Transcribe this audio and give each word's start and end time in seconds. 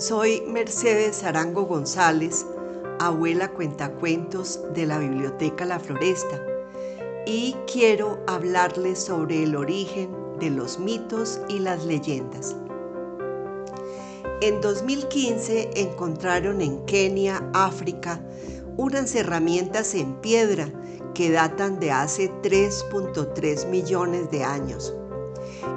Soy 0.00 0.40
Mercedes 0.46 1.24
Arango 1.24 1.66
González, 1.66 2.46
abuela 3.00 3.52
cuentacuentos 3.52 4.58
de 4.72 4.86
la 4.86 4.98
Biblioteca 4.98 5.66
La 5.66 5.78
Floresta, 5.78 6.42
y 7.26 7.54
quiero 7.70 8.18
hablarles 8.26 8.98
sobre 8.98 9.42
el 9.42 9.54
origen 9.54 10.10
de 10.38 10.48
los 10.48 10.78
mitos 10.78 11.38
y 11.50 11.58
las 11.58 11.84
leyendas. 11.84 12.56
En 14.40 14.62
2015 14.62 15.68
encontraron 15.76 16.62
en 16.62 16.82
Kenia, 16.86 17.46
África, 17.52 18.24
unas 18.78 19.14
herramientas 19.14 19.94
en 19.94 20.14
piedra 20.22 20.72
que 21.12 21.30
datan 21.30 21.78
de 21.78 21.90
hace 21.90 22.32
3.3 22.42 23.68
millones 23.68 24.30
de 24.30 24.44
años. 24.44 24.94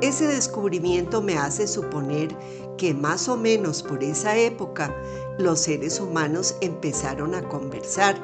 Ese 0.00 0.26
descubrimiento 0.26 1.22
me 1.22 1.36
hace 1.36 1.66
suponer 1.66 2.36
que 2.76 2.94
más 2.94 3.28
o 3.28 3.36
menos 3.36 3.82
por 3.82 4.02
esa 4.04 4.36
época 4.36 4.94
los 5.38 5.60
seres 5.60 6.00
humanos 6.00 6.56
empezaron 6.60 7.34
a 7.34 7.48
conversar, 7.48 8.16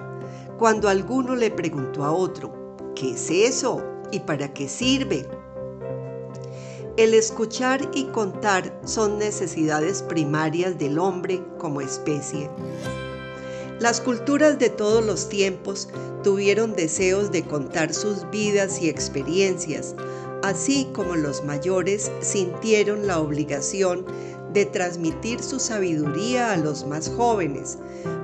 cuando 0.59 0.89
alguno 0.89 1.35
le 1.35 1.51
preguntó 1.51 2.05
a 2.05 2.13
otro, 2.13 2.53
¿qué 2.95 3.13
es 3.13 3.31
eso? 3.31 3.83
¿Y 4.11 4.21
para 4.21 4.53
qué 4.53 4.69
sirve? 4.69 5.27
El 6.99 7.15
escuchar 7.15 7.91
y 7.95 8.05
contar 8.09 8.79
son 8.85 9.19
necesidades 9.19 10.03
primarias 10.03 10.79
del 10.79 10.99
hombre 10.99 11.43
como 11.59 11.81
especie. 11.81 12.51
Las 13.81 14.01
culturas 14.01 14.59
de 14.59 14.69
todos 14.69 15.05
los 15.05 15.29
tiempos 15.29 15.89
tuvieron 16.23 16.75
deseos 16.75 17.33
de 17.33 17.45
contar 17.45 17.95
sus 17.95 18.31
vidas 18.31 18.81
y 18.83 18.91
experiencias, 18.91 19.97
así 20.43 20.89
como 20.93 21.17
los 21.17 21.45
mayores 21.45 22.11
sintieron 22.21 23.07
la 23.07 23.21
obligación 23.21 24.05
de 24.53 24.67
transmitir 24.67 25.43
su 25.43 25.59
sabiduría 25.59 26.53
a 26.53 26.57
los 26.57 26.87
más 26.87 27.09
jóvenes 27.09 27.79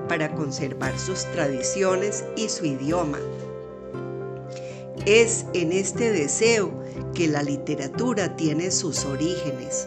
para 0.08 0.34
conservar 0.34 0.98
sus 0.98 1.24
tradiciones 1.32 2.24
y 2.36 2.48
su 2.48 2.66
idioma. 2.66 3.18
Es 5.06 5.46
en 5.54 5.72
este 5.72 6.12
deseo 6.12 6.70
que 7.14 7.28
la 7.28 7.42
literatura 7.42 8.36
tiene 8.36 8.70
sus 8.70 9.04
orígenes. 9.04 9.86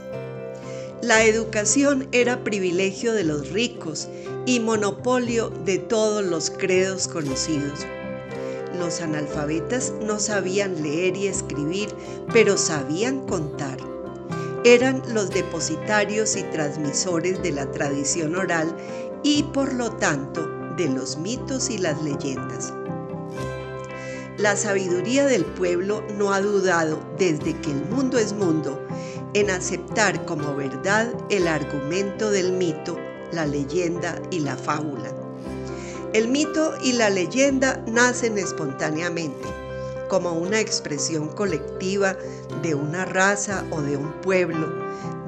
La 1.01 1.23
educación 1.25 2.07
era 2.11 2.43
privilegio 2.43 3.13
de 3.13 3.23
los 3.23 3.49
ricos 3.49 4.07
y 4.45 4.59
monopolio 4.59 5.49
de 5.49 5.79
todos 5.79 6.23
los 6.23 6.49
credos 6.49 7.07
conocidos. 7.07 7.85
Los 8.81 8.99
analfabetas 8.99 9.93
no 10.01 10.19
sabían 10.19 10.81
leer 10.81 11.15
y 11.15 11.27
escribir, 11.27 11.89
pero 12.33 12.57
sabían 12.57 13.27
contar 13.27 13.77
eran 14.63 15.01
los 15.13 15.29
depositarios 15.31 16.35
y 16.35 16.43
transmisores 16.43 17.41
de 17.41 17.51
la 17.51 17.71
tradición 17.71 18.35
oral 18.35 18.75
y 19.23 19.43
por 19.43 19.73
lo 19.73 19.91
tanto 19.91 20.47
de 20.77 20.87
los 20.87 21.17
mitos 21.17 21.69
y 21.69 21.77
las 21.77 22.01
leyendas. 22.01 22.73
La 24.37 24.55
sabiduría 24.55 25.25
del 25.25 25.45
pueblo 25.45 26.03
no 26.17 26.33
ha 26.33 26.41
dudado 26.41 26.99
desde 27.17 27.59
que 27.61 27.71
el 27.71 27.85
mundo 27.85 28.17
es 28.17 28.33
mundo 28.33 28.79
en 29.33 29.49
aceptar 29.49 30.25
como 30.25 30.55
verdad 30.55 31.11
el 31.29 31.47
argumento 31.47 32.31
del 32.31 32.51
mito, 32.51 32.97
la 33.31 33.45
leyenda 33.45 34.19
y 34.31 34.39
la 34.39 34.57
fábula. 34.57 35.20
El 36.13 36.27
mito 36.27 36.73
y 36.83 36.91
la 36.93 37.09
leyenda 37.09 37.81
nacen 37.87 38.37
espontáneamente 38.37 39.47
como 40.09 40.33
una 40.33 40.59
expresión 40.59 41.29
colectiva 41.29 42.17
de 42.61 42.75
una 42.75 43.05
raza 43.05 43.63
o 43.71 43.81
de 43.81 43.95
un 43.95 44.11
pueblo, 44.19 44.67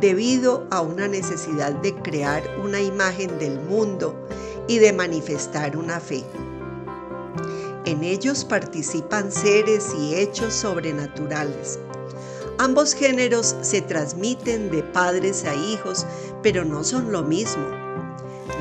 debido 0.01 0.67
a 0.71 0.81
una 0.81 1.07
necesidad 1.07 1.71
de 1.71 1.95
crear 1.95 2.43
una 2.61 2.81
imagen 2.81 3.39
del 3.39 3.61
mundo 3.61 4.27
y 4.67 4.79
de 4.79 4.91
manifestar 4.91 5.77
una 5.77 6.01
fe. 6.01 6.25
En 7.85 8.03
ellos 8.03 8.43
participan 8.43 9.31
seres 9.31 9.93
y 9.97 10.15
hechos 10.15 10.53
sobrenaturales. 10.53 11.79
Ambos 12.57 12.93
géneros 12.93 13.55
se 13.61 13.81
transmiten 13.81 14.69
de 14.69 14.83
padres 14.83 15.45
a 15.45 15.55
hijos, 15.55 16.05
pero 16.41 16.65
no 16.65 16.83
son 16.83 17.13
lo 17.13 17.23
mismo. 17.23 17.82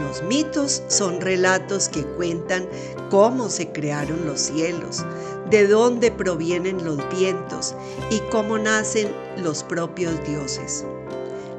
Los 0.03 0.23
mitos 0.25 0.83
son 0.89 1.21
relatos 1.21 1.89
que 1.89 2.03
cuentan 2.03 2.67
cómo 3.09 3.49
se 3.49 3.71
crearon 3.71 4.27
los 4.27 4.41
cielos, 4.41 5.05
de 5.49 5.67
dónde 5.69 6.11
provienen 6.11 6.85
los 6.85 6.99
vientos 7.11 7.75
y 8.11 8.19
cómo 8.31 8.59
nacen 8.59 9.15
los 9.37 9.63
propios 9.63 10.15
dioses. 10.27 10.85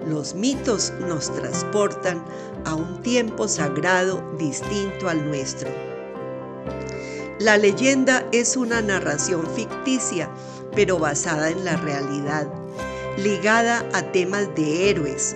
Los 0.07 0.35
mitos 0.35 0.91
nos 1.07 1.31
transportan 1.31 2.23
a 2.65 2.75
un 2.75 3.01
tiempo 3.01 3.47
sagrado 3.47 4.21
distinto 4.37 5.07
al 5.07 5.25
nuestro. 5.25 5.69
La 7.39 7.57
leyenda 7.57 8.27
es 8.33 8.57
una 8.57 8.81
narración 8.81 9.47
ficticia, 9.55 10.29
pero 10.75 10.99
basada 10.99 11.49
en 11.49 11.63
la 11.63 11.77
realidad, 11.77 12.47
ligada 13.17 13.87
a 13.93 14.11
temas 14.11 14.53
de 14.55 14.89
héroes, 14.89 15.35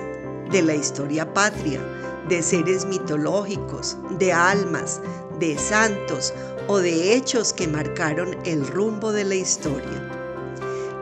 de 0.51 0.61
la 0.61 0.75
historia 0.75 1.33
patria, 1.33 1.81
de 2.29 2.41
seres 2.41 2.85
mitológicos, 2.85 3.97
de 4.17 4.33
almas, 4.33 5.01
de 5.39 5.57
santos 5.57 6.33
o 6.67 6.79
de 6.79 7.15
hechos 7.15 7.53
que 7.53 7.67
marcaron 7.67 8.37
el 8.45 8.65
rumbo 8.67 9.11
de 9.11 9.23
la 9.23 9.35
historia. 9.35 10.13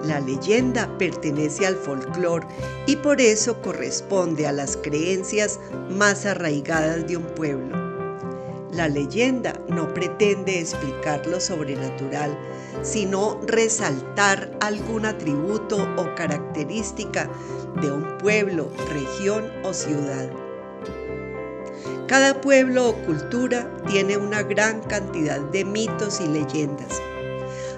La 0.04 0.20
leyenda 0.20 0.88
pertenece 1.00 1.66
al 1.66 1.76
folclore 1.76 2.46
y 2.86 2.96
por 2.98 3.20
eso 3.20 3.60
corresponde 3.62 4.46
a 4.46 4.52
las 4.52 4.78
creencias 4.78 5.60
más 5.90 6.28
arraigadas 6.28 7.08
de 7.08 7.18
un 7.18 7.24
pueblo. 7.24 7.76
La 8.72 8.88
leyenda 8.88 9.60
no 9.70 9.92
pretende 9.94 10.60
explicar 10.60 11.26
lo 11.26 11.40
sobrenatural, 11.40 12.38
sino 12.84 13.40
resaltar 13.48 14.52
algún 14.60 15.06
atributo 15.06 15.88
o 15.98 16.14
característica 16.14 17.30
de 17.82 17.92
un 17.92 18.18
pueblo, 18.18 18.70
región 18.92 19.52
o 19.64 19.74
ciudad. 19.74 20.30
Cada 22.08 22.40
pueblo 22.40 22.90
o 22.90 22.94
cultura 23.06 23.70
tiene 23.88 24.18
una 24.18 24.44
gran 24.44 24.82
cantidad 24.82 25.40
de 25.40 25.66
mitos 25.66 26.22
y 26.22 26.28
leyendas. 26.28 27.02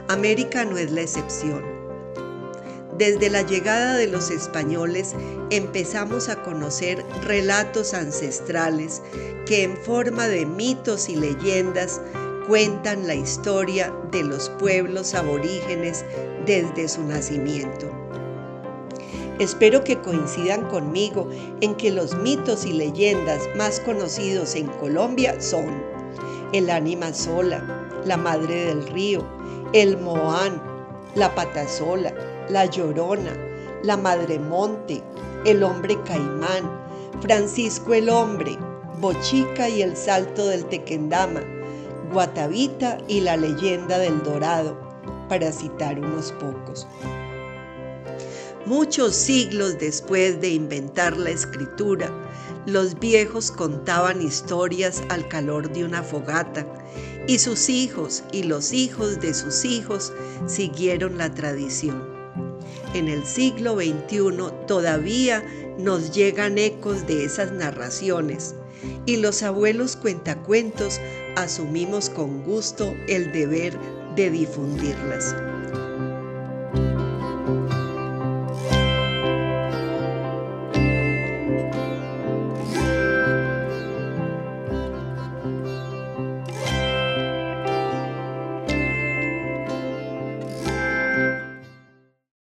América 0.10 0.66
no 0.66 0.78
es 0.78 0.92
la 0.92 1.02
excepción. 1.02 1.64
Desde 2.98 3.30
la 3.30 3.44
llegada 3.44 3.96
de 3.96 4.08
los 4.08 4.32
españoles 4.32 5.14
empezamos 5.50 6.30
a 6.30 6.42
conocer 6.44 7.06
relatos 7.24 7.94
ancestrales 7.94 9.02
que 9.46 9.64
en 9.64 9.78
forma 9.78 10.28
de 10.28 10.46
mitos 10.46 11.08
y 11.08 11.16
leyendas 11.16 12.02
cuentan 12.48 13.06
la 13.06 13.16
historia 13.16 13.94
de 14.12 14.24
los 14.24 14.50
pueblos 14.52 15.14
aborígenes 15.14 16.04
desde 16.46 16.88
su 16.88 17.04
nacimiento. 17.04 18.07
Espero 19.40 19.84
que 19.84 20.00
coincidan 20.02 20.68
conmigo 20.68 21.30
en 21.62 21.76
que 21.76 21.92
los 21.92 22.16
mitos 22.16 22.66
y 22.66 22.74
leyendas 22.74 23.48
más 23.56 23.80
conocidos 23.80 24.56
en 24.56 24.66
Colombia 24.66 25.40
son 25.40 25.66
el 26.54 26.72
ánima 26.72 27.14
sola, 27.14 28.02
la 28.04 28.18
madre 28.18 28.66
del 28.66 28.88
río, 28.88 29.24
el 29.74 29.98
moán, 30.00 30.60
la 31.14 31.36
patasola, 31.36 32.14
la 32.50 32.66
llorona, 32.66 33.34
la 33.84 33.96
madre 33.96 34.40
monte, 34.40 35.04
el 35.46 35.62
hombre 35.62 35.98
caimán, 36.04 36.88
Francisco 37.22 37.94
el 37.94 38.10
hombre, 38.10 38.58
Bochica 39.00 39.70
y 39.70 39.84
el 39.84 39.96
salto 39.96 40.48
del 40.48 40.66
Tequendama, 40.66 41.42
Guatavita 42.12 42.98
y 43.08 43.22
la 43.22 43.38
leyenda 43.38 44.00
del 44.00 44.24
Dorado, 44.24 44.76
para 45.30 45.52
citar 45.52 46.00
unos 46.00 46.32
pocos. 46.34 46.88
Muchos 48.68 49.16
siglos 49.16 49.80
después 49.80 50.42
de 50.42 50.50
inventar 50.50 51.16
la 51.16 51.30
escritura, 51.30 52.12
los 52.66 53.00
viejos 53.00 53.50
contaban 53.50 54.22
historias 54.22 55.02
al 55.08 55.26
calor 55.30 55.72
de 55.72 55.86
una 55.86 56.04
fogata 56.04 56.68
y 57.30 57.40
sus 57.40 57.70
hijos 57.70 58.26
y 58.34 58.44
los 58.44 58.74
hijos 58.74 59.22
de 59.22 59.34
sus 59.34 59.64
hijos 59.64 60.12
siguieron 60.48 61.18
la 61.18 61.34
tradición. 61.34 62.04
En 62.94 63.08
el 63.08 63.26
siglo 63.26 63.76
XXI 63.78 64.52
todavía 64.68 65.46
nos 65.80 66.12
llegan 66.12 66.58
ecos 66.58 67.08
de 67.08 67.24
esas 67.24 67.54
narraciones 67.54 68.54
y 69.06 69.16
los 69.16 69.44
abuelos 69.44 69.96
cuentacuentos 69.96 71.00
asumimos 71.38 72.10
con 72.10 72.44
gusto 72.44 72.94
el 73.08 73.32
deber 73.32 73.80
de 74.18 74.30
difundirlas. 74.30 75.34